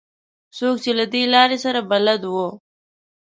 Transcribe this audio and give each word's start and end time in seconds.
څوک 0.57 0.75
چې 0.83 0.91
له 0.99 1.05
دې 1.13 1.23
لارې 1.33 1.57
سره 1.65 1.79
بلد 1.91 2.21
وو. 2.33 2.47